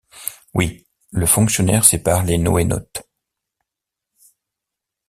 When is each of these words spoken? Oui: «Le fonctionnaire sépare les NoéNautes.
Oui: 0.55 0.87
«Le 1.11 1.27
fonctionnaire 1.27 1.85
sépare 1.85 2.23
les 2.23 2.39
NoéNautes. 2.39 3.03